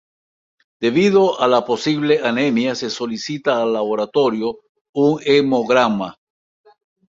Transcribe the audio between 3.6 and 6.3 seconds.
al laboratorio un hemograma.